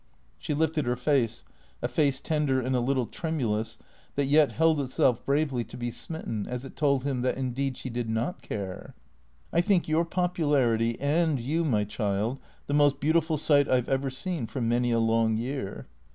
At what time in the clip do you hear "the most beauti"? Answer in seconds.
12.65-13.21